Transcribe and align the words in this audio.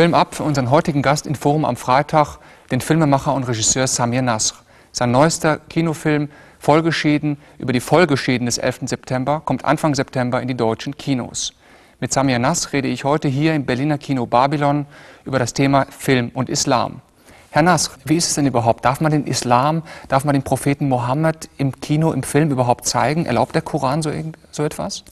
Film 0.00 0.14
ab 0.14 0.34
für 0.34 0.44
unseren 0.44 0.70
heutigen 0.70 1.02
Gast 1.02 1.26
in 1.26 1.34
Forum 1.34 1.66
am 1.66 1.76
Freitag, 1.76 2.38
den 2.70 2.80
Filmemacher 2.80 3.34
und 3.34 3.44
Regisseur 3.44 3.86
Samir 3.86 4.22
Nasr. 4.22 4.54
Sein 4.92 5.10
neuester 5.10 5.58
Kinofilm 5.58 6.30
Folgeschäden 6.58 7.36
über 7.58 7.74
die 7.74 7.80
Folgeschäden 7.80 8.46
des 8.46 8.56
11. 8.56 8.86
September 8.86 9.42
kommt 9.44 9.66
Anfang 9.66 9.94
September 9.94 10.40
in 10.40 10.48
die 10.48 10.56
deutschen 10.56 10.96
Kinos. 10.96 11.52
Mit 12.00 12.14
Samir 12.14 12.38
Nasr 12.38 12.72
rede 12.72 12.88
ich 12.88 13.04
heute 13.04 13.28
hier 13.28 13.54
im 13.54 13.66
Berliner 13.66 13.98
Kino 13.98 14.24
Babylon 14.24 14.86
über 15.26 15.38
das 15.38 15.52
Thema 15.52 15.84
Film 15.90 16.30
und 16.32 16.48
Islam. 16.48 17.02
Herr 17.50 17.60
Nasr, 17.60 17.90
wie 18.06 18.16
ist 18.16 18.28
es 18.28 18.36
denn 18.36 18.46
überhaupt? 18.46 18.86
Darf 18.86 19.02
man 19.02 19.12
den 19.12 19.26
Islam, 19.26 19.82
darf 20.08 20.24
man 20.24 20.32
den 20.32 20.44
Propheten 20.44 20.88
Mohammed 20.88 21.50
im 21.58 21.78
Kino, 21.78 22.12
im 22.12 22.22
Film 22.22 22.50
überhaupt 22.50 22.86
zeigen? 22.86 23.26
Erlaubt 23.26 23.54
der 23.54 23.60
Koran 23.60 24.00
so, 24.00 24.10
so 24.50 24.64
etwas? 24.64 25.04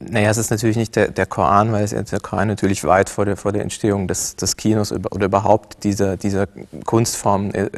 Naja, 0.00 0.30
es 0.30 0.38
ist 0.38 0.50
natürlich 0.50 0.76
nicht 0.76 0.94
der, 0.94 1.08
der 1.08 1.26
Koran, 1.26 1.72
weil 1.72 1.86
der 1.86 2.20
Koran 2.20 2.46
natürlich 2.48 2.84
weit 2.84 3.08
vor 3.08 3.24
der, 3.24 3.36
vor 3.36 3.50
der 3.50 3.62
Entstehung 3.62 4.06
des, 4.06 4.36
des 4.36 4.56
Kinos 4.56 4.92
oder 4.92 5.26
überhaupt 5.26 5.82
dieser, 5.82 6.16
dieser 6.16 6.46
Kunstform 6.84 7.50
äh, 7.50 7.68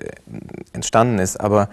entstanden 0.75 1.19
ist. 1.19 1.41
Aber 1.41 1.71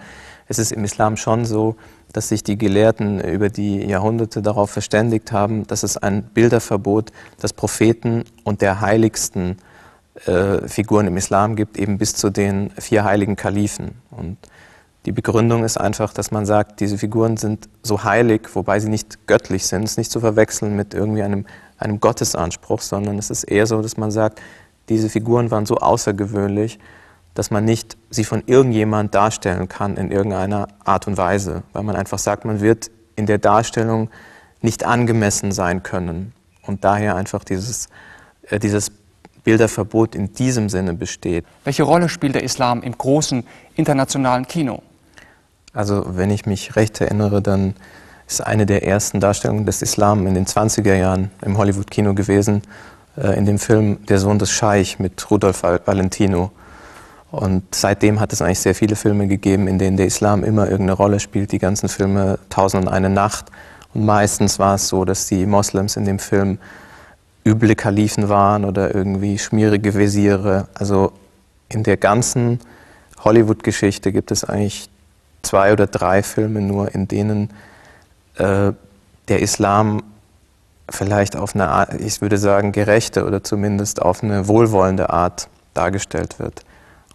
es 0.48 0.58
ist 0.58 0.72
im 0.72 0.84
Islam 0.84 1.18
schon 1.18 1.44
so, 1.44 1.76
dass 2.12 2.28
sich 2.28 2.42
die 2.42 2.56
Gelehrten 2.56 3.20
über 3.20 3.50
die 3.50 3.84
Jahrhunderte 3.84 4.40
darauf 4.40 4.70
verständigt 4.70 5.32
haben, 5.32 5.66
dass 5.66 5.82
es 5.82 5.98
ein 5.98 6.22
Bilderverbot 6.22 7.12
des 7.42 7.52
Propheten 7.52 8.24
und 8.44 8.62
der 8.62 8.80
heiligsten 8.80 9.58
äh, 10.24 10.66
Figuren 10.66 11.06
im 11.06 11.18
Islam 11.18 11.56
gibt, 11.56 11.76
eben 11.76 11.98
bis 11.98 12.14
zu 12.14 12.30
den 12.30 12.70
vier 12.78 13.04
heiligen 13.04 13.36
Kalifen. 13.36 14.00
Und 14.10 14.38
die 15.08 15.12
Begründung 15.12 15.64
ist 15.64 15.80
einfach, 15.80 16.12
dass 16.12 16.32
man 16.32 16.44
sagt, 16.44 16.80
diese 16.80 16.98
Figuren 16.98 17.38
sind 17.38 17.70
so 17.82 18.04
heilig, 18.04 18.42
wobei 18.52 18.78
sie 18.78 18.90
nicht 18.90 19.26
göttlich 19.26 19.66
sind. 19.66 19.84
Es 19.84 19.92
ist 19.92 19.96
nicht 19.96 20.10
zu 20.10 20.20
verwechseln 20.20 20.76
mit 20.76 20.92
irgendwie 20.92 21.22
einem, 21.22 21.46
einem 21.78 21.98
Gottesanspruch, 21.98 22.82
sondern 22.82 23.16
es 23.16 23.30
ist 23.30 23.44
eher 23.44 23.66
so, 23.66 23.80
dass 23.80 23.96
man 23.96 24.10
sagt, 24.10 24.42
diese 24.90 25.08
Figuren 25.08 25.50
waren 25.50 25.64
so 25.64 25.76
außergewöhnlich, 25.76 26.78
dass 27.32 27.50
man 27.50 27.64
nicht 27.64 27.96
sie 28.10 28.24
von 28.24 28.42
irgendjemand 28.44 29.14
darstellen 29.14 29.66
kann 29.66 29.96
in 29.96 30.10
irgendeiner 30.10 30.68
Art 30.84 31.06
und 31.06 31.16
Weise, 31.16 31.62
weil 31.72 31.84
man 31.84 31.96
einfach 31.96 32.18
sagt, 32.18 32.44
man 32.44 32.60
wird 32.60 32.90
in 33.16 33.24
der 33.24 33.38
Darstellung 33.38 34.10
nicht 34.60 34.84
angemessen 34.84 35.52
sein 35.52 35.82
können 35.82 36.34
und 36.66 36.84
daher 36.84 37.16
einfach 37.16 37.44
dieses, 37.44 37.88
äh, 38.42 38.58
dieses 38.58 38.92
Bilderverbot 39.42 40.14
in 40.14 40.34
diesem 40.34 40.68
Sinne 40.68 40.92
besteht. 40.92 41.46
Welche 41.64 41.84
Rolle 41.84 42.10
spielt 42.10 42.34
der 42.34 42.42
Islam 42.42 42.82
im 42.82 42.92
großen 42.92 43.46
internationalen 43.74 44.46
Kino? 44.46 44.82
Also 45.72 46.04
wenn 46.08 46.30
ich 46.30 46.46
mich 46.46 46.76
recht 46.76 47.00
erinnere, 47.00 47.42
dann 47.42 47.74
ist 48.26 48.46
eine 48.46 48.66
der 48.66 48.86
ersten 48.86 49.20
Darstellungen 49.20 49.66
des 49.66 49.82
Islam 49.82 50.26
in 50.26 50.34
den 50.34 50.46
20er 50.46 50.94
Jahren 50.94 51.30
im 51.42 51.56
Hollywood-Kino 51.56 52.14
gewesen, 52.14 52.62
äh, 53.16 53.36
in 53.38 53.46
dem 53.46 53.58
Film 53.58 54.04
Der 54.06 54.18
Sohn 54.18 54.38
des 54.38 54.50
Scheich 54.50 54.98
mit 54.98 55.30
Rudolf 55.30 55.62
Valentino. 55.62 56.50
Und 57.30 57.74
seitdem 57.74 58.20
hat 58.20 58.32
es 58.32 58.40
eigentlich 58.40 58.60
sehr 58.60 58.74
viele 58.74 58.96
Filme 58.96 59.28
gegeben, 59.28 59.68
in 59.68 59.78
denen 59.78 59.96
der 59.96 60.06
Islam 60.06 60.44
immer 60.44 60.64
irgendeine 60.64 60.92
Rolle 60.92 61.20
spielt. 61.20 61.52
Die 61.52 61.58
ganzen 61.58 61.88
Filme 61.88 62.38
Tausend 62.48 62.86
und 62.86 62.92
eine 62.92 63.10
Nacht. 63.10 63.46
Und 63.92 64.06
meistens 64.06 64.58
war 64.58 64.76
es 64.76 64.88
so, 64.88 65.04
dass 65.04 65.26
die 65.26 65.44
Moslems 65.44 65.96
in 65.96 66.04
dem 66.04 66.18
Film 66.18 66.58
üble 67.46 67.74
Kalifen 67.74 68.28
waren 68.28 68.64
oder 68.64 68.94
irgendwie 68.94 69.38
schmierige 69.38 69.94
Wesire. 69.94 70.68
Also 70.74 71.12
in 71.68 71.82
der 71.82 71.98
ganzen 71.98 72.60
Hollywood-Geschichte 73.24 74.12
gibt 74.12 74.30
es 74.30 74.44
eigentlich 74.44 74.88
zwei 75.42 75.72
oder 75.72 75.86
drei 75.86 76.22
Filme 76.22 76.60
nur, 76.60 76.94
in 76.94 77.08
denen 77.08 77.50
äh, 78.36 78.72
der 79.28 79.42
Islam 79.42 80.02
vielleicht 80.90 81.36
auf 81.36 81.54
eine 81.54 81.98
ich 81.98 82.20
würde 82.20 82.38
sagen, 82.38 82.72
gerechte 82.72 83.26
oder 83.26 83.44
zumindest 83.44 84.00
auf 84.00 84.22
eine 84.22 84.48
wohlwollende 84.48 85.10
Art 85.10 85.48
dargestellt 85.74 86.38
wird. 86.38 86.64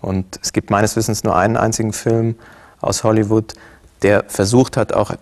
Und 0.01 0.39
es 0.41 0.53
gibt 0.53 0.69
meines 0.69 0.95
Wissens 0.95 1.23
nur 1.23 1.35
einen 1.35 1.57
einzigen 1.57 1.93
Film 1.93 2.35
aus 2.81 3.03
Hollywood, 3.03 3.53
der 4.01 4.25
versucht 4.27 4.77
hat, 4.77 4.93
auch 4.93 5.13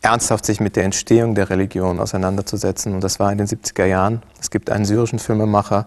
ernsthaft 0.00 0.46
sich 0.46 0.60
mit 0.60 0.76
der 0.76 0.84
Entstehung 0.84 1.34
der 1.34 1.50
Religion 1.50 2.00
auseinanderzusetzen. 2.00 2.94
Und 2.94 3.04
das 3.04 3.20
war 3.20 3.30
in 3.30 3.38
den 3.38 3.46
70er 3.46 3.84
Jahren. 3.84 4.22
Es 4.40 4.50
gibt 4.50 4.70
einen 4.70 4.84
syrischen 4.84 5.18
Filmemacher, 5.18 5.86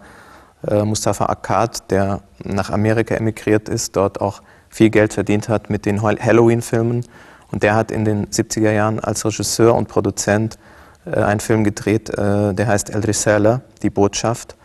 äh, 0.68 0.84
Mustafa 0.84 1.26
Akkad, 1.26 1.90
der 1.90 2.22
nach 2.44 2.70
Amerika 2.70 3.16
emigriert 3.16 3.70
ist, 3.70 3.96
dort 3.96 4.22
auch 4.22 4.42
viel 4.72 4.90
Geld 4.90 5.14
verdient 5.14 5.50
hat 5.50 5.70
mit 5.70 5.86
den 5.86 6.02
Halloween-Filmen. 6.02 7.06
Und 7.52 7.64
der 7.64 7.76
hat 7.76 7.92
in 7.92 8.06
den 8.06 8.28
70er 8.28 8.72
Jahren 8.72 9.00
als 9.00 9.26
Regisseur 9.26 9.76
und 9.76 9.90
Produzent 9.90 10.58
äh, 11.06 11.20
einen 11.20 11.42
Film 11.42 11.64
gedreht, 11.64 12.10
äh, 12.10 12.54
der 12.54 12.68
heißt 12.68 12.90
El 12.90 13.02
Risala, 13.02 13.62
die 13.84 13.90
Botschaft, 13.90 14.56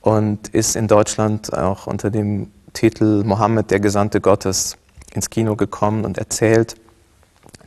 und 0.00 0.48
ist 0.48 0.74
in 0.74 0.88
Deutschland 0.88 1.52
auch 1.52 1.86
unter 1.86 2.10
dem 2.10 2.50
Titel 2.72 3.22
Mohammed, 3.24 3.70
der 3.70 3.80
Gesandte 3.80 4.20
Gottes, 4.20 4.76
ins 5.14 5.30
Kino 5.30 5.56
gekommen 5.56 6.04
und 6.04 6.18
erzählt 6.18 6.74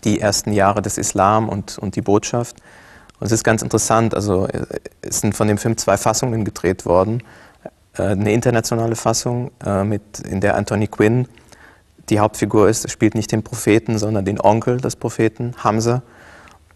die 0.04 0.20
ersten 0.20 0.52
Jahre 0.52 0.82
des 0.82 0.98
Islam 0.98 1.50
und, 1.50 1.78
und 1.78 1.96
die 1.96 2.02
Botschaft. 2.02 2.58
Und 3.20 3.28
es 3.28 3.32
ist 3.32 3.44
ganz 3.44 3.62
interessant, 3.62 4.14
also 4.14 4.48
äh, 4.48 4.66
es 5.02 5.22
sind 5.22 5.36
von 5.36 5.48
dem 5.48 5.58
Film 5.58 5.78
zwei 5.78 5.96
Fassungen 5.96 6.44
gedreht 6.44 6.86
worden. 6.86 7.24
Äh, 7.98 8.04
eine 8.04 8.34
internationale 8.34 8.96
Fassung, 8.96 9.52
äh, 9.66 9.84
mit, 9.84 10.20
in 10.20 10.42
der 10.42 10.58
Anthony 10.58 10.88
Quinn 10.88 11.28
die 12.12 12.20
Hauptfigur 12.20 12.70
ist, 12.70 12.92
spielt 12.92 13.16
nicht 13.16 13.32
den 13.32 13.42
Propheten, 13.42 13.98
sondern 13.98 14.26
den 14.26 14.40
Onkel 14.40 14.80
des 14.80 14.96
Propheten, 14.96 15.56
Hamza. 15.58 16.04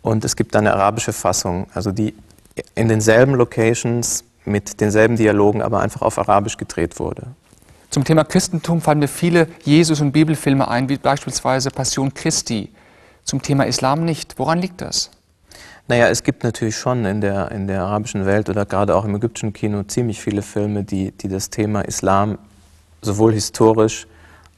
Und 0.02 0.24
es 0.26 0.36
gibt 0.36 0.56
eine 0.56 0.74
arabische 0.74 1.14
Fassung, 1.14 1.68
also 1.74 1.92
die 1.92 2.16
in 2.74 2.88
denselben 2.88 3.36
Locations 3.36 4.24
mit 4.46 4.80
denselben 4.80 5.18
Dialogen, 5.18 5.62
aber 5.62 5.82
einfach 5.82 6.02
auf 6.02 6.18
Arabisch 6.18 6.58
gedreht 6.58 7.00
wurde. 7.00 7.28
Zum 7.90 8.04
Thema 8.04 8.24
Christentum 8.24 8.82
fallen 8.82 9.00
mir 9.00 9.08
viele 9.08 9.48
Jesus- 9.64 10.02
und 10.02 10.12
Bibelfilme 10.12 10.68
ein, 10.68 10.88
wie 10.90 10.98
beispielsweise 10.98 11.70
Passion 11.70 12.14
Christi. 12.14 12.72
Zum 13.24 13.42
Thema 13.42 13.66
Islam 13.66 14.06
nicht. 14.06 14.40
Woran 14.40 14.60
liegt 14.60 14.82
das? 14.82 15.12
Naja, 15.88 16.08
es 16.08 16.24
gibt 16.24 16.44
natürlich 16.44 16.78
schon 16.78 17.06
in 17.06 17.22
der, 17.22 17.52
in 17.52 17.68
der 17.68 17.82
arabischen 17.82 18.26
Welt 18.26 18.50
oder 18.50 18.66
gerade 18.66 18.96
auch 18.96 19.06
im 19.06 19.16
ägyptischen 19.16 19.54
Kino 19.54 19.84
ziemlich 19.84 20.22
viele 20.22 20.42
Filme, 20.42 20.84
die, 20.84 21.12
die 21.12 21.28
das 21.28 21.50
Thema 21.50 21.82
Islam 21.82 22.38
sowohl 23.02 23.34
historisch 23.34 24.08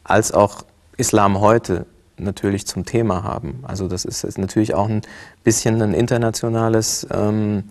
als 0.04 0.32
auch 0.32 0.64
Islam 0.98 1.40
heute 1.40 1.86
natürlich 2.18 2.66
zum 2.66 2.86
Thema 2.86 3.24
haben. 3.24 3.60
Also 3.64 3.88
das 3.88 4.06
ist, 4.06 4.24
ist 4.24 4.38
natürlich 4.38 4.74
auch 4.74 4.90
ein 4.90 5.02
bisschen 5.44 5.82
ein 5.82 5.94
internationales 5.94 7.08
ähm, 7.12 7.66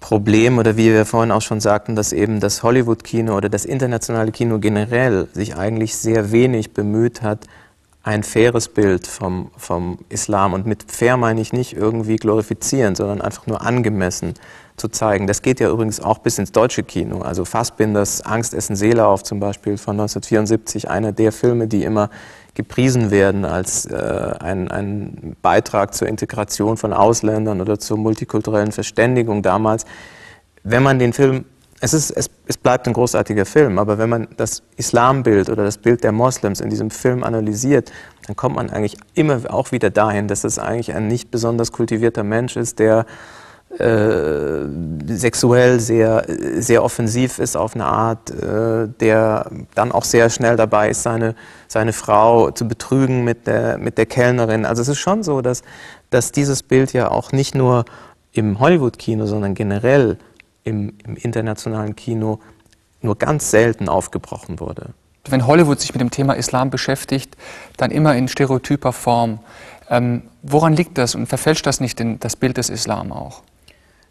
Problem 0.00 0.58
oder 0.58 0.76
wie 0.76 0.92
wir 0.92 1.06
vorhin 1.06 1.30
auch 1.30 1.40
schon 1.40 1.60
sagten, 1.60 1.96
dass 1.96 2.12
eben 2.12 2.40
das 2.40 2.62
Hollywood-Kino 2.62 3.34
oder 3.34 3.48
das 3.48 3.64
internationale 3.64 4.32
Kino 4.32 4.58
generell 4.58 5.28
sich 5.32 5.56
eigentlich 5.56 5.96
sehr 5.96 6.30
wenig 6.30 6.74
bemüht 6.74 7.22
hat, 7.22 7.46
ein 8.04 8.22
faires 8.22 8.68
Bild 8.68 9.06
vom, 9.06 9.50
vom 9.56 9.98
Islam. 10.10 10.52
Und 10.52 10.66
mit 10.66 10.92
fair 10.92 11.16
meine 11.16 11.40
ich 11.40 11.54
nicht 11.54 11.74
irgendwie 11.74 12.16
glorifizieren, 12.16 12.94
sondern 12.94 13.22
einfach 13.22 13.46
nur 13.46 13.62
angemessen 13.62 14.34
zu 14.76 14.88
zeigen. 14.88 15.26
Das 15.26 15.40
geht 15.40 15.58
ja 15.58 15.70
übrigens 15.70 16.00
auch 16.00 16.18
bis 16.18 16.38
ins 16.38 16.52
deutsche 16.52 16.82
Kino. 16.82 17.22
Also 17.22 17.46
Fassbinders 17.46 18.20
Angst, 18.20 18.52
Essen, 18.52 18.76
Seele 18.76 19.06
auf 19.06 19.22
zum 19.22 19.40
Beispiel 19.40 19.78
von 19.78 19.92
1974, 19.92 20.90
einer 20.90 21.12
der 21.12 21.32
Filme, 21.32 21.66
die 21.66 21.82
immer 21.82 22.10
gepriesen 22.52 23.10
werden 23.10 23.46
als 23.46 23.86
äh, 23.86 24.34
ein, 24.38 24.70
ein 24.70 25.36
Beitrag 25.40 25.94
zur 25.94 26.06
Integration 26.06 26.76
von 26.76 26.92
Ausländern 26.92 27.62
oder 27.62 27.78
zur 27.78 27.96
multikulturellen 27.96 28.72
Verständigung 28.72 29.42
damals. 29.42 29.86
Wenn 30.62 30.82
man 30.82 30.98
den 30.98 31.14
Film 31.14 31.46
es, 31.84 31.92
ist, 31.92 32.10
es, 32.12 32.30
es, 32.46 32.56
bleibt 32.56 32.86
ein 32.86 32.94
großartiger 32.94 33.44
Film, 33.44 33.78
aber 33.78 33.98
wenn 33.98 34.08
man 34.08 34.28
das 34.38 34.62
Islambild 34.78 35.50
oder 35.50 35.64
das 35.64 35.76
Bild 35.76 36.02
der 36.02 36.12
Moslems 36.12 36.60
in 36.60 36.70
diesem 36.70 36.90
Film 36.90 37.22
analysiert, 37.22 37.92
dann 38.26 38.36
kommt 38.36 38.56
man 38.56 38.70
eigentlich 38.70 38.96
immer 39.12 39.40
auch 39.50 39.70
wieder 39.70 39.90
dahin, 39.90 40.26
dass 40.26 40.44
es 40.44 40.58
eigentlich 40.58 40.94
ein 40.94 41.08
nicht 41.08 41.30
besonders 41.30 41.72
kultivierter 41.72 42.24
Mensch 42.24 42.56
ist, 42.56 42.78
der 42.78 43.04
äh, 43.78 44.66
sexuell 45.08 45.78
sehr, 45.78 46.24
sehr 46.56 46.82
offensiv 46.82 47.38
ist 47.38 47.54
auf 47.54 47.74
eine 47.74 47.84
Art, 47.84 48.30
äh, 48.30 48.88
der 48.88 49.50
dann 49.74 49.92
auch 49.92 50.04
sehr 50.04 50.30
schnell 50.30 50.56
dabei 50.56 50.88
ist, 50.88 51.02
seine, 51.02 51.34
seine 51.68 51.92
Frau 51.92 52.50
zu 52.50 52.66
betrügen 52.66 53.24
mit 53.24 53.46
der, 53.46 53.76
mit 53.76 53.98
der 53.98 54.06
Kellnerin. 54.06 54.64
Also 54.64 54.80
es 54.80 54.88
ist 54.88 55.00
schon 55.00 55.22
so, 55.22 55.42
dass, 55.42 55.62
dass 56.08 56.32
dieses 56.32 56.62
Bild 56.62 56.94
ja 56.94 57.10
auch 57.10 57.32
nicht 57.32 57.54
nur 57.54 57.84
im 58.32 58.58
Hollywood-Kino, 58.58 59.26
sondern 59.26 59.54
generell 59.54 60.16
im, 60.64 60.94
im 61.04 61.16
internationalen 61.16 61.94
Kino 61.94 62.40
nur 63.00 63.16
ganz 63.16 63.50
selten 63.50 63.88
aufgebrochen 63.88 64.60
wurde. 64.60 64.90
Wenn 65.28 65.46
Hollywood 65.46 65.80
sich 65.80 65.92
mit 65.94 66.00
dem 66.00 66.10
Thema 66.10 66.34
Islam 66.34 66.70
beschäftigt, 66.70 67.36
dann 67.76 67.90
immer 67.90 68.14
in 68.14 68.28
stereotyper 68.28 68.92
Form. 68.92 69.40
Ähm, 69.88 70.22
woran 70.42 70.74
liegt 70.74 70.98
das 70.98 71.14
und 71.14 71.26
verfälscht 71.26 71.66
das 71.66 71.80
nicht 71.80 71.98
den, 71.98 72.18
das 72.20 72.36
Bild 72.36 72.56
des 72.56 72.68
Islam 72.70 73.12
auch? 73.12 73.42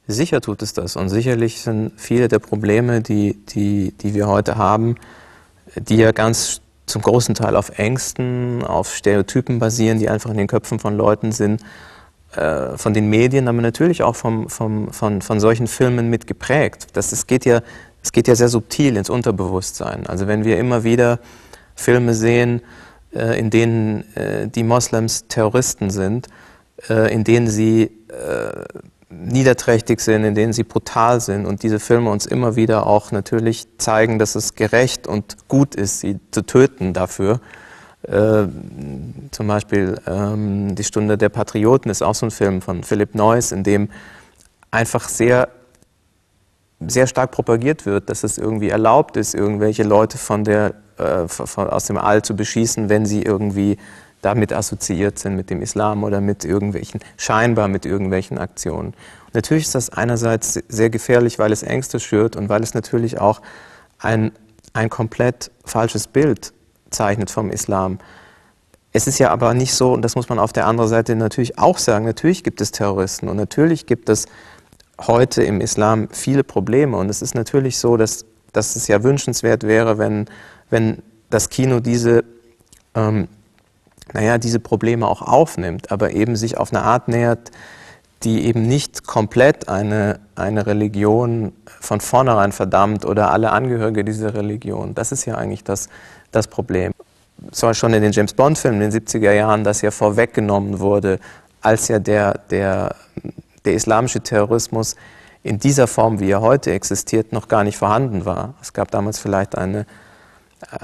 Sicher 0.07 0.41
tut 0.41 0.61
es 0.61 0.73
das 0.73 0.95
und 0.95 1.09
sicherlich 1.09 1.61
sind 1.61 1.93
viele 1.97 2.27
der 2.27 2.39
Probleme, 2.39 3.01
die, 3.01 3.35
die, 3.45 3.93
die 3.93 4.13
wir 4.13 4.27
heute 4.27 4.57
haben, 4.57 4.95
die 5.75 5.95
ja 5.95 6.11
ganz 6.11 6.61
zum 6.85 7.01
großen 7.01 7.35
Teil 7.35 7.55
auf 7.55 7.79
Ängsten, 7.79 8.63
auf 8.63 8.93
Stereotypen 8.93 9.59
basieren, 9.59 9.99
die 9.99 10.09
einfach 10.09 10.29
in 10.29 10.37
den 10.37 10.47
Köpfen 10.47 10.79
von 10.79 10.97
Leuten 10.97 11.31
sind, 11.31 11.61
äh, 12.35 12.77
von 12.77 12.93
den 12.93 13.09
Medien, 13.09 13.47
aber 13.47 13.61
natürlich 13.61 14.03
auch 14.03 14.15
vom, 14.15 14.49
vom, 14.49 14.91
von, 14.91 15.21
von 15.21 15.39
solchen 15.39 15.67
Filmen 15.67 16.09
mit 16.09 16.27
geprägt. 16.27 16.87
Das, 16.93 17.11
es 17.11 17.27
geht 17.27 17.45
ja 17.45 17.61
es 18.03 18.11
geht 18.11 18.27
ja 18.27 18.35
sehr 18.35 18.49
subtil 18.49 18.97
ins 18.97 19.09
Unterbewusstsein. 19.09 20.05
Also 20.07 20.27
wenn 20.27 20.43
wir 20.43 20.59
immer 20.59 20.83
wieder 20.83 21.19
Filme 21.73 22.13
sehen, 22.13 22.61
äh, 23.15 23.39
in 23.39 23.49
denen 23.49 24.15
äh, 24.15 24.47
die 24.47 24.63
Moslems 24.63 25.27
Terroristen 25.29 25.89
sind, 25.89 26.27
äh, 26.89 27.11
in 27.11 27.23
denen 27.23 27.47
sie 27.47 27.89
niederträchtig 29.09 29.99
sind, 29.99 30.23
in 30.23 30.35
denen 30.35 30.53
sie 30.53 30.63
brutal 30.63 31.19
sind 31.19 31.47
und 31.47 31.63
diese 31.63 31.79
Filme 31.79 32.11
uns 32.11 32.27
immer 32.27 32.55
wieder 32.55 32.85
auch 32.85 33.11
natürlich 33.11 33.65
zeigen, 33.79 34.19
dass 34.19 34.35
es 34.35 34.53
gerecht 34.53 35.07
und 35.07 35.47
gut 35.47 35.73
ist, 35.73 36.01
sie 36.01 36.19
zu 36.29 36.43
töten 36.43 36.93
dafür. 36.93 37.39
Äh, 38.03 38.47
zum 39.31 39.47
Beispiel 39.47 39.99
ähm, 40.07 40.75
Die 40.75 40.83
Stunde 40.83 41.17
der 41.17 41.29
Patrioten 41.29 41.89
ist 41.89 42.01
auch 42.01 42.15
so 42.15 42.25
ein 42.25 42.31
Film 42.31 42.61
von 42.61 42.83
Philipp 42.83 43.15
Neuss, 43.15 43.51
in 43.51 43.63
dem 43.63 43.89
einfach 44.71 45.07
sehr 45.07 45.47
sehr 46.87 47.07
stark 47.07 47.31
propagiert 47.31 47.85
wird, 47.85 48.09
dass 48.09 48.23
es 48.23 48.37
irgendwie 48.37 48.69
erlaubt 48.69 49.17
ist, 49.17 49.33
irgendwelche 49.33 49.83
Leute 49.83 50.17
von 50.17 50.43
der, 50.43 50.73
äh, 50.97 51.27
von, 51.27 51.69
aus 51.69 51.85
dem 51.85 51.97
All 51.97 52.21
zu 52.21 52.35
beschießen, 52.35 52.89
wenn 52.89 53.05
sie 53.05 53.21
irgendwie 53.21 53.77
damit 54.21 54.53
assoziiert 54.53 55.19
sind 55.19 55.35
mit 55.35 55.49
dem 55.49 55.61
Islam 55.61 56.03
oder 56.03 56.21
mit 56.21 56.45
irgendwelchen, 56.45 57.01
scheinbar 57.17 57.67
mit 57.67 57.85
irgendwelchen 57.85 58.37
Aktionen. 58.37 58.89
Und 59.25 59.35
natürlich 59.35 59.63
ist 59.63 59.75
das 59.75 59.89
einerseits 59.89 60.53
sehr 60.69 60.89
gefährlich, 60.89 61.39
weil 61.39 61.51
es 61.51 61.61
Ängste 61.61 61.99
schürt 61.99 62.35
und 62.35 62.49
weil 62.49 62.63
es 62.63 62.73
natürlich 62.73 63.19
auch 63.19 63.41
ein, 63.99 64.31
ein 64.71 64.89
komplett 64.89 65.51
falsches 65.65 66.07
Bild 66.07 66.53
zeichnet 66.93 67.29
vom 67.29 67.49
Islam. 67.49 67.99
Es 68.91 69.07
ist 69.07 69.17
ja 69.19 69.31
aber 69.31 69.53
nicht 69.53 69.73
so, 69.73 69.91
und 69.91 70.03
das 70.03 70.15
muss 70.15 70.29
man 70.29 70.39
auf 70.39 70.53
der 70.53 70.67
anderen 70.67 70.89
Seite 70.89 71.15
natürlich 71.15 71.57
auch 71.57 71.79
sagen, 71.79 72.05
natürlich 72.05 72.43
gibt 72.43 72.61
es 72.61 72.71
Terroristen 72.71 73.27
und 73.27 73.37
natürlich 73.37 73.87
gibt 73.87 74.07
es 74.07 74.27
heute 75.01 75.43
im 75.43 75.61
Islam 75.61 76.07
viele 76.11 76.43
Probleme. 76.43 76.97
Und 76.97 77.09
es 77.09 77.21
ist 77.21 77.35
natürlich 77.35 77.77
so, 77.79 77.97
dass, 77.97 78.25
dass 78.51 78.75
es 78.75 78.87
ja 78.87 79.03
wünschenswert 79.03 79.63
wäre, 79.63 79.97
wenn, 79.97 80.25
wenn 80.69 81.01
das 81.29 81.49
Kino 81.49 81.79
diese, 81.79 82.23
ähm, 82.93 83.27
naja, 84.13 84.37
diese 84.37 84.59
Probleme 84.59 85.07
auch 85.07 85.21
aufnimmt, 85.21 85.91
aber 85.91 86.11
eben 86.11 86.35
sich 86.35 86.57
auf 86.57 86.71
eine 86.71 86.83
Art 86.83 87.07
nähert, 87.07 87.51
die 88.23 88.45
eben 88.45 88.67
nicht 88.67 89.05
komplett 89.05 89.67
eine, 89.67 90.19
eine 90.35 90.65
Religion 90.65 91.51
von 91.65 91.99
vornherein 91.99 92.51
verdammt 92.51 93.05
oder 93.05 93.31
alle 93.31 93.51
Angehörige 93.51 94.05
dieser 94.05 94.33
Religion. 94.33 94.95
Das 94.95 95.11
ist 95.11 95.25
ja 95.25 95.35
eigentlich 95.35 95.63
das, 95.63 95.89
das 96.35 96.47
Problem. 96.47 96.91
Es 97.51 97.63
war 97.63 97.73
schon 97.73 97.93
in 97.93 98.01
den 98.01 98.11
James 98.11 98.33
Bond-Filmen 98.33 98.81
in 98.81 98.91
den 98.91 99.01
70er 99.01 99.31
Jahren, 99.31 99.63
dass 99.63 99.81
ja 99.81 99.91
vorweggenommen 99.91 100.79
wurde, 100.79 101.19
als 101.61 101.87
ja 101.87 101.99
der, 101.99 102.39
der 102.49 102.95
der 103.65 103.73
islamische 103.73 104.21
Terrorismus 104.21 104.95
in 105.43 105.59
dieser 105.59 105.87
Form, 105.87 106.19
wie 106.19 106.31
er 106.31 106.41
heute 106.41 106.71
existiert, 106.71 107.33
noch 107.33 107.47
gar 107.47 107.63
nicht 107.63 107.77
vorhanden 107.77 108.25
war. 108.25 108.53
Es 108.61 108.73
gab 108.73 108.91
damals 108.91 109.19
vielleicht 109.19 109.57
eine, 109.57 109.85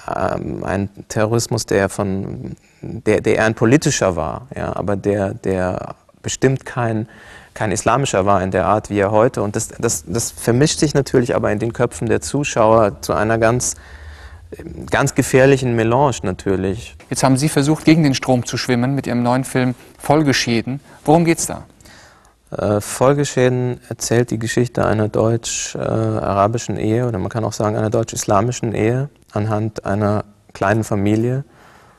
ähm, 0.07 0.63
einen 0.63 0.89
Terrorismus, 1.07 1.65
der, 1.65 1.89
von, 1.89 2.55
der, 2.81 3.21
der 3.21 3.35
eher 3.35 3.45
ein 3.45 3.55
politischer 3.55 4.15
war, 4.15 4.47
ja, 4.55 4.75
aber 4.75 4.95
der, 4.95 5.33
der 5.33 5.95
bestimmt 6.21 6.65
kein, 6.65 7.07
kein 7.53 7.71
islamischer 7.71 8.25
war 8.25 8.43
in 8.43 8.51
der 8.51 8.65
Art, 8.65 8.89
wie 8.89 8.99
er 8.99 9.11
heute. 9.11 9.41
Und 9.41 9.55
das, 9.55 9.69
das, 9.79 10.03
das 10.05 10.31
vermischt 10.31 10.79
sich 10.79 10.93
natürlich 10.93 11.35
aber 11.35 11.51
in 11.51 11.59
den 11.59 11.71
Köpfen 11.71 12.09
der 12.09 12.19
Zuschauer 12.19 13.01
zu 13.01 13.13
einer 13.13 13.37
ganz, 13.37 13.75
ganz 14.89 15.15
gefährlichen 15.15 15.75
Melange 15.75 16.17
natürlich. 16.23 16.95
Jetzt 17.09 17.23
haben 17.23 17.37
Sie 17.37 17.49
versucht, 17.49 17.85
gegen 17.85 18.03
den 18.03 18.15
Strom 18.15 18.45
zu 18.45 18.57
schwimmen 18.57 18.95
mit 18.95 19.07
Ihrem 19.07 19.23
neuen 19.23 19.43
Film 19.43 19.75
Folgeschäden. 19.97 20.79
Worum 21.05 21.25
geht 21.25 21.39
es 21.39 21.45
da? 21.45 21.65
Äh, 22.51 22.81
Folgeschäden 22.81 23.79
erzählt 23.89 24.31
die 24.31 24.39
Geschichte 24.39 24.85
einer 24.85 25.07
deutsch-arabischen 25.07 26.77
Ehe 26.77 27.07
oder 27.07 27.19
man 27.19 27.29
kann 27.29 27.43
auch 27.43 27.53
sagen 27.53 27.75
einer 27.75 27.91
deutsch-islamischen 27.91 28.73
Ehe 28.73 29.09
anhand 29.31 29.85
einer 29.85 30.25
kleinen 30.53 30.83
Familie. 30.83 31.43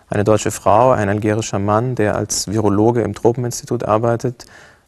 Eine 0.08 0.24
deutsche 0.24 0.50
Frau, 0.50 0.90
ein 0.90 1.08
algerischer 1.08 1.60
Mann, 1.60 1.94
der 1.94 2.16
als 2.16 2.48
Virologe 2.48 3.02
im 3.02 3.14
Tropeninstitut 3.14 3.84
arbeitet, 3.84 4.44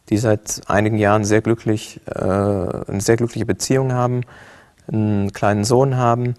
die 0.09 0.17
seit 0.17 0.59
einigen 0.67 0.97
Jahren 0.97 1.23
sehr 1.23 1.39
glücklich, 1.39 2.01
äh, 2.13 2.19
eine 2.19 2.99
sehr 2.99 3.15
glückliche 3.15 3.45
Beziehung 3.45 3.93
haben, 3.93 4.25
einen 4.91 5.31
kleinen 5.31 5.63
Sohn 5.63 5.95
haben 5.95 6.33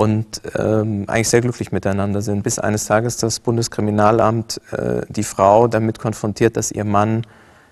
und 0.00 0.40
ähm, 0.56 1.04
eigentlich 1.08 1.28
sehr 1.28 1.42
glücklich 1.42 1.72
miteinander 1.72 2.22
sind, 2.22 2.42
bis 2.42 2.58
eines 2.58 2.86
Tages 2.86 3.18
das 3.18 3.38
Bundeskriminalamt 3.38 4.58
äh, 4.72 5.02
die 5.10 5.24
Frau 5.24 5.68
damit 5.68 5.98
konfrontiert, 5.98 6.56
dass 6.56 6.72
ihr 6.72 6.86
Mann 6.86 7.26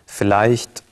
vielleicht 0.05 0.83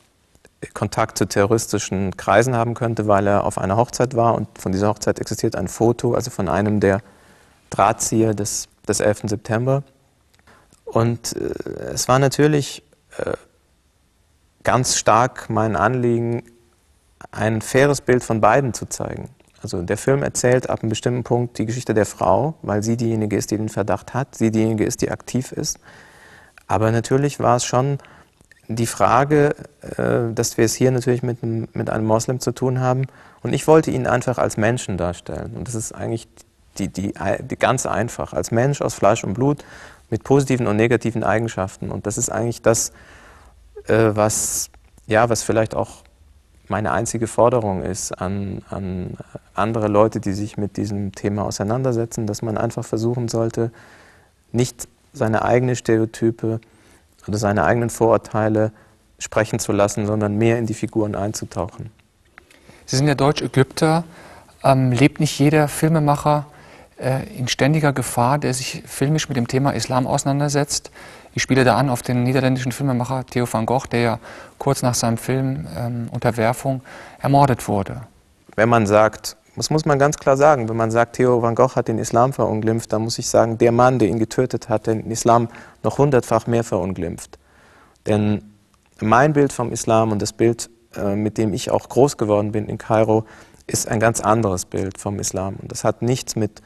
Kontakt 0.72 1.18
zu 1.18 1.26
terroristischen 1.26 2.16
Kreisen 2.16 2.56
haben 2.56 2.72
könnte, 2.72 3.06
weil 3.06 3.26
er 3.26 3.44
auf 3.44 3.58
einer 3.58 3.76
Hochzeit 3.76 4.16
war 4.16 4.34
und 4.34 4.48
von 4.58 4.72
dieser 4.72 4.88
Hochzeit 4.88 5.18
existiert 5.18 5.56
ein 5.56 5.68
Foto, 5.68 6.14
also 6.14 6.30
von 6.30 6.48
einem 6.48 6.80
der 6.80 7.02
Drahtzieher 7.68 8.32
des, 8.32 8.68
des 8.88 9.00
11. 9.00 9.24
September. 9.24 9.82
Und 10.86 11.36
äh, 11.36 11.50
es 11.92 12.08
war 12.08 12.18
natürlich 12.18 12.82
äh, 13.18 13.32
ganz 14.64 14.96
stark 14.96 15.50
mein 15.50 15.76
Anliegen, 15.76 16.44
ein 17.30 17.60
faires 17.60 18.00
Bild 18.00 18.24
von 18.24 18.40
beiden 18.40 18.72
zu 18.72 18.86
zeigen. 18.86 19.28
Also 19.66 19.82
der 19.82 19.96
Film 19.96 20.22
erzählt 20.22 20.70
ab 20.70 20.82
einem 20.82 20.90
bestimmten 20.90 21.24
Punkt 21.24 21.58
die 21.58 21.66
Geschichte 21.66 21.92
der 21.92 22.06
Frau, 22.06 22.54
weil 22.62 22.84
sie 22.84 22.96
diejenige 22.96 23.36
ist, 23.36 23.50
die 23.50 23.56
den 23.56 23.68
Verdacht 23.68 24.14
hat, 24.14 24.36
sie 24.36 24.52
diejenige 24.52 24.84
ist, 24.84 25.02
die 25.02 25.10
aktiv 25.10 25.50
ist. 25.50 25.80
Aber 26.68 26.92
natürlich 26.92 27.40
war 27.40 27.56
es 27.56 27.64
schon 27.64 27.98
die 28.68 28.86
Frage, 28.86 29.56
äh, 29.80 30.32
dass 30.32 30.56
wir 30.56 30.66
es 30.66 30.74
hier 30.74 30.92
natürlich 30.92 31.24
mit 31.24 31.42
einem, 31.42 31.66
mit 31.72 31.90
einem 31.90 32.06
Moslem 32.06 32.38
zu 32.38 32.52
tun 32.52 32.78
haben. 32.78 33.08
Und 33.42 33.54
ich 33.54 33.66
wollte 33.66 33.90
ihn 33.90 34.06
einfach 34.06 34.38
als 34.38 34.56
Menschen 34.56 34.98
darstellen. 34.98 35.56
Und 35.56 35.66
das 35.66 35.74
ist 35.74 35.92
eigentlich 35.92 36.28
die, 36.78 36.86
die, 36.86 37.12
die 37.40 37.56
ganz 37.56 37.86
einfach. 37.86 38.34
Als 38.34 38.52
Mensch 38.52 38.80
aus 38.80 38.94
Fleisch 38.94 39.24
und 39.24 39.34
Blut 39.34 39.64
mit 40.10 40.22
positiven 40.22 40.68
und 40.68 40.76
negativen 40.76 41.24
Eigenschaften. 41.24 41.90
Und 41.90 42.06
das 42.06 42.18
ist 42.18 42.30
eigentlich 42.30 42.62
das, 42.62 42.92
äh, 43.88 44.10
was, 44.14 44.70
ja, 45.08 45.28
was 45.28 45.42
vielleicht 45.42 45.74
auch 45.74 46.04
meine 46.68 46.92
einzige 46.92 47.26
Forderung 47.26 47.82
ist 47.82 48.12
an, 48.12 48.62
an 48.70 49.16
andere 49.58 49.88
Leute, 49.88 50.20
die 50.20 50.32
sich 50.32 50.56
mit 50.56 50.76
diesem 50.76 51.12
Thema 51.12 51.44
auseinandersetzen, 51.44 52.26
dass 52.26 52.42
man 52.42 52.58
einfach 52.58 52.84
versuchen 52.84 53.28
sollte, 53.28 53.70
nicht 54.52 54.88
seine 55.12 55.42
eigenen 55.42 55.76
Stereotype, 55.76 56.60
oder 57.28 57.38
seine 57.38 57.64
eigenen 57.64 57.90
Vorurteile 57.90 58.72
sprechen 59.18 59.58
zu 59.58 59.72
lassen, 59.72 60.06
sondern 60.06 60.36
mehr 60.36 60.58
in 60.58 60.66
die 60.66 60.74
Figuren 60.74 61.14
einzutauchen. 61.14 61.90
Sie 62.84 62.96
sind 62.96 63.08
ja 63.08 63.14
Deutsch-Ägypter. 63.14 64.04
Ähm, 64.62 64.92
lebt 64.92 65.20
nicht 65.20 65.38
jeder 65.38 65.68
Filmemacher 65.68 66.46
äh, 66.98 67.26
in 67.36 67.48
ständiger 67.48 67.92
Gefahr, 67.92 68.38
der 68.38 68.54
sich 68.54 68.82
filmisch 68.86 69.28
mit 69.28 69.36
dem 69.36 69.48
Thema 69.48 69.72
Islam 69.72 70.06
auseinandersetzt? 70.06 70.90
Ich 71.34 71.42
spiele 71.42 71.64
da 71.64 71.76
an 71.76 71.90
auf 71.90 72.02
den 72.02 72.22
niederländischen 72.22 72.72
Filmemacher 72.72 73.26
Theo 73.26 73.46
van 73.50 73.66
Gogh, 73.66 73.86
der 73.90 74.00
ja 74.00 74.18
kurz 74.58 74.82
nach 74.82 74.94
seinem 74.94 75.18
Film 75.18 75.66
ähm, 75.76 76.08
Unterwerfung 76.10 76.82
ermordet 77.20 77.68
wurde. 77.68 78.02
Wenn 78.54 78.68
man 78.68 78.86
sagt, 78.86 79.36
das 79.56 79.70
muss 79.70 79.84
man 79.84 79.98
ganz 79.98 80.18
klar 80.18 80.36
sagen. 80.36 80.68
Wenn 80.68 80.76
man 80.76 80.90
sagt, 80.90 81.16
Theo 81.16 81.42
van 81.42 81.54
Gogh 81.54 81.74
hat 81.76 81.88
den 81.88 81.98
Islam 81.98 82.32
verunglimpft, 82.32 82.92
dann 82.92 83.02
muss 83.02 83.18
ich 83.18 83.28
sagen, 83.28 83.58
der 83.58 83.72
Mann, 83.72 83.98
der 83.98 84.08
ihn 84.08 84.18
getötet 84.18 84.68
hat, 84.68 84.86
den 84.86 85.10
Islam 85.10 85.48
noch 85.82 85.98
hundertfach 85.98 86.46
mehr 86.46 86.64
verunglimpft. 86.64 87.38
Denn 88.06 88.42
mein 89.00 89.32
Bild 89.32 89.52
vom 89.52 89.72
Islam 89.72 90.12
und 90.12 90.22
das 90.22 90.32
Bild, 90.32 90.70
äh, 90.94 91.16
mit 91.16 91.38
dem 91.38 91.52
ich 91.52 91.70
auch 91.70 91.88
groß 91.88 92.16
geworden 92.16 92.52
bin 92.52 92.66
in 92.68 92.78
Kairo, 92.78 93.24
ist 93.66 93.88
ein 93.88 94.00
ganz 94.00 94.20
anderes 94.20 94.64
Bild 94.64 94.98
vom 94.98 95.18
Islam. 95.18 95.56
Und 95.60 95.72
das 95.72 95.84
hat 95.84 96.02
nichts 96.02 96.36
mit, 96.36 96.62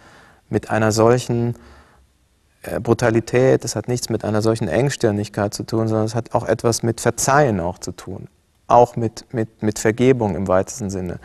mit 0.48 0.70
einer 0.70 0.92
solchen 0.92 1.54
äh, 2.62 2.78
Brutalität, 2.80 3.64
das 3.64 3.74
hat 3.74 3.88
nichts 3.88 4.10
mit 4.10 4.24
einer 4.24 4.42
solchen 4.42 4.68
Engstirnigkeit 4.68 5.54
zu 5.54 5.62
tun, 5.64 5.88
sondern 5.88 6.06
es 6.06 6.14
hat 6.14 6.34
auch 6.34 6.46
etwas 6.46 6.82
mit 6.82 7.00
Verzeihen 7.00 7.60
auch 7.60 7.78
zu 7.78 7.92
tun. 7.92 8.28
Auch 8.66 8.96
mit, 8.96 9.32
mit, 9.32 9.62
mit 9.62 9.78
Vergebung 9.78 10.36
im 10.36 10.46
weitesten 10.46 10.90
Sinne. 10.90 11.18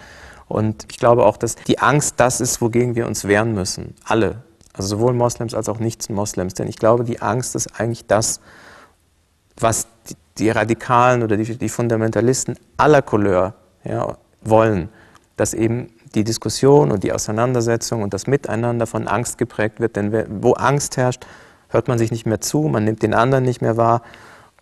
Und 0.47 0.85
ich 0.91 0.97
glaube 0.97 1.25
auch, 1.25 1.37
dass 1.37 1.55
die 1.55 1.79
Angst 1.79 2.15
das 2.17 2.39
ist, 2.41 2.61
wogegen 2.61 2.95
wir 2.95 3.07
uns 3.07 3.25
wehren 3.25 3.53
müssen. 3.53 3.95
Alle. 4.03 4.43
Also 4.73 4.89
sowohl 4.97 5.13
Moslems 5.13 5.53
als 5.53 5.69
auch 5.69 5.79
Nicht-Moslems. 5.79 6.53
Denn 6.53 6.67
ich 6.67 6.77
glaube, 6.77 7.03
die 7.03 7.21
Angst 7.21 7.55
ist 7.55 7.79
eigentlich 7.79 8.05
das, 8.05 8.41
was 9.57 9.87
die, 10.37 10.49
Radikalen 10.49 11.23
oder 11.23 11.37
die, 11.37 11.57
die, 11.57 11.69
Fundamentalisten 11.69 12.57
aller 12.77 13.01
Couleur 13.01 13.55
ja, 13.83 14.17
wollen. 14.41 14.89
Dass 15.37 15.53
eben 15.53 15.89
die 16.13 16.23
Diskussion 16.23 16.91
und 16.91 17.03
die 17.03 17.13
Auseinandersetzung 17.13 18.03
und 18.03 18.13
das 18.13 18.27
Miteinander 18.27 18.85
von 18.85 19.07
Angst 19.07 19.37
geprägt 19.37 19.79
wird. 19.79 19.95
Denn 19.95 20.43
wo 20.43 20.53
Angst 20.53 20.97
herrscht, 20.97 21.25
hört 21.69 21.87
man 21.87 21.97
sich 21.97 22.11
nicht 22.11 22.25
mehr 22.25 22.41
zu, 22.41 22.63
man 22.63 22.83
nimmt 22.83 23.01
den 23.01 23.13
anderen 23.13 23.43
nicht 23.43 23.61
mehr 23.61 23.77
wahr. 23.77 24.01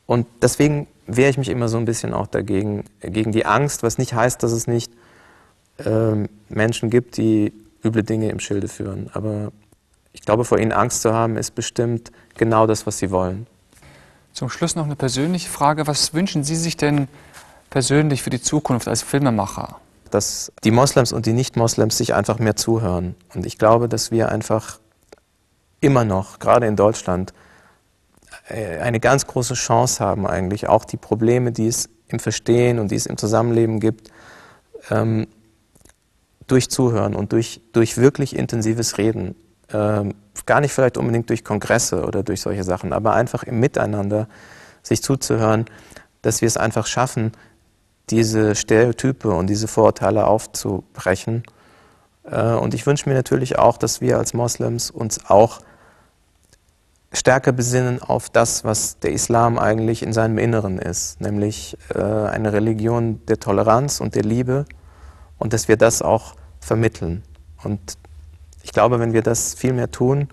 Und 0.05 0.27
deswegen 0.41 0.87
wehre 1.07 1.29
ich 1.29 1.37
mich 1.37 1.49
immer 1.49 1.67
so 1.67 1.77
ein 1.77 1.85
bisschen 1.85 2.13
auch 2.13 2.27
dagegen, 2.27 2.85
gegen 3.01 3.31
die 3.31 3.45
Angst, 3.45 3.83
was 3.83 3.97
nicht 3.97 4.13
heißt, 4.13 4.41
dass 4.41 4.51
es 4.51 4.67
nicht 4.67 4.91
äh, 5.77 6.27
Menschen 6.49 6.89
gibt, 6.89 7.17
die 7.17 7.53
üble 7.83 8.03
Dinge 8.03 8.29
im 8.29 8.39
Schilde 8.39 8.67
führen. 8.67 9.09
Aber 9.13 9.51
ich 10.11 10.21
glaube, 10.21 10.45
vor 10.45 10.59
ihnen 10.59 10.71
Angst 10.71 11.01
zu 11.01 11.13
haben, 11.13 11.37
ist 11.37 11.55
bestimmt 11.55 12.11
genau 12.35 12.67
das, 12.67 12.85
was 12.85 12.99
sie 12.99 13.11
wollen. 13.11 13.47
Zum 14.31 14.49
Schluss 14.49 14.75
noch 14.75 14.85
eine 14.85 14.95
persönliche 14.95 15.49
Frage. 15.49 15.85
Was 15.85 16.13
wünschen 16.13 16.43
Sie 16.43 16.55
sich 16.55 16.77
denn 16.77 17.07
persönlich 17.69 18.23
für 18.23 18.29
die 18.29 18.41
Zukunft 18.41 18.87
als 18.87 19.01
Filmemacher? 19.01 19.79
dass 20.13 20.51
die 20.63 20.71
Moslems 20.71 21.11
und 21.11 21.25
die 21.25 21.33
Nicht-Moslems 21.33 21.97
sich 21.97 22.13
einfach 22.13 22.37
mehr 22.37 22.55
zuhören. 22.55 23.15
Und 23.33 23.47
ich 23.47 23.57
glaube, 23.57 23.89
dass 23.89 24.11
wir 24.11 24.29
einfach 24.29 24.79
immer 25.81 26.05
noch, 26.05 26.37
gerade 26.37 26.67
in 26.67 26.75
Deutschland, 26.75 27.33
äh, 28.47 28.77
eine 28.77 28.99
ganz 28.99 29.25
große 29.25 29.55
Chance 29.55 30.03
haben, 30.03 30.27
eigentlich 30.27 30.67
auch 30.67 30.85
die 30.85 30.97
Probleme, 30.97 31.51
die 31.51 31.67
es 31.67 31.89
im 32.07 32.19
Verstehen 32.19 32.77
und 32.77 32.91
die 32.91 32.95
es 32.95 33.07
im 33.07 33.17
Zusammenleben 33.17 33.79
gibt, 33.79 34.11
ähm, 34.91 35.27
durch 36.47 36.69
Zuhören 36.69 37.15
und 37.15 37.31
durch, 37.31 37.61
durch 37.71 37.97
wirklich 37.97 38.35
intensives 38.35 38.97
Reden, 38.97 39.35
ähm, 39.71 40.15
gar 40.45 40.61
nicht 40.61 40.73
vielleicht 40.73 40.97
unbedingt 40.97 41.29
durch 41.29 41.43
Kongresse 41.43 42.05
oder 42.05 42.23
durch 42.23 42.41
solche 42.41 42.63
Sachen, 42.63 42.93
aber 42.93 43.13
einfach 43.13 43.43
im 43.43 43.59
Miteinander 43.59 44.27
sich 44.81 45.01
zuzuhören, 45.01 45.65
dass 46.21 46.41
wir 46.41 46.47
es 46.47 46.57
einfach 46.57 46.85
schaffen, 46.85 47.31
diese 48.09 48.55
Stereotype 48.55 49.29
und 49.29 49.47
diese 49.47 49.67
Vorurteile 49.67 50.27
aufzubrechen. 50.27 51.43
Äh, 52.25 52.53
und 52.53 52.73
ich 52.73 52.85
wünsche 52.85 53.07
mir 53.07 53.15
natürlich 53.15 53.57
auch, 53.57 53.77
dass 53.77 54.01
wir 54.01 54.17
als 54.17 54.33
Moslems 54.33 54.91
uns 54.91 55.29
auch 55.29 55.61
stärker 57.13 57.51
besinnen 57.51 58.01
auf 58.01 58.29
das, 58.29 58.65
was 58.65 58.99
der 58.99 59.11
Islam 59.11 59.59
eigentlich 59.59 60.01
in 60.03 60.13
seinem 60.13 60.39
Inneren 60.39 60.79
ist, 60.79 61.21
nämlich 61.21 61.77
äh, 61.93 61.99
eine 62.01 62.51
Religion 62.51 63.23
der 63.27 63.39
Toleranz 63.39 64.01
und 64.01 64.15
der 64.15 64.23
Liebe 64.23 64.65
und 65.37 65.53
dass 65.53 65.67
wir 65.67 65.77
das 65.77 66.01
auch 66.01 66.35
vermitteln. 66.59 67.23
Und 67.63 67.97
ich 68.63 68.71
glaube, 68.71 68.99
wenn 68.99 69.13
wir 69.13 69.21
das 69.21 69.53
viel 69.53 69.73
mehr 69.73 69.91
tun, 69.91 70.29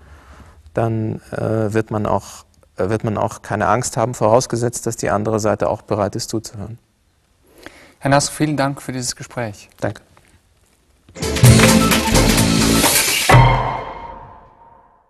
dann 0.73 1.21
äh, 1.31 1.73
wird, 1.73 1.91
man 1.91 2.05
auch, 2.05 2.45
äh, 2.77 2.89
wird 2.89 3.03
man 3.03 3.17
auch 3.17 3.41
keine 3.41 3.67
Angst 3.67 3.97
haben, 3.97 4.13
vorausgesetzt, 4.13 4.85
dass 4.85 4.95
die 4.95 5.09
andere 5.09 5.39
Seite 5.39 5.69
auch 5.69 5.81
bereit 5.81 6.15
ist 6.15 6.29
zuzuhören. 6.29 6.77
Herr 7.99 8.09
Nass, 8.09 8.29
vielen 8.29 8.57
Dank 8.57 8.81
für 8.81 8.93
dieses 8.93 9.15
Gespräch. 9.15 9.69
Danke. 9.79 10.01